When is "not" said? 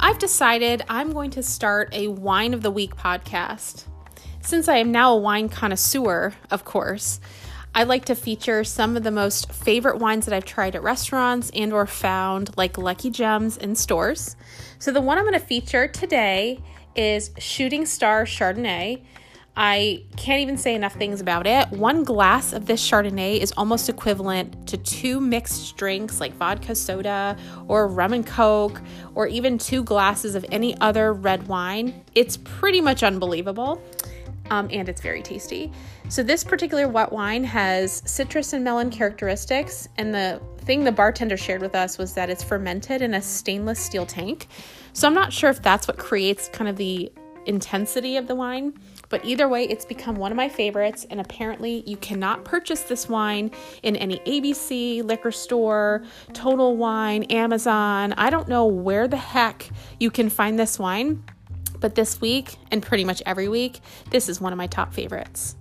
45.14-45.34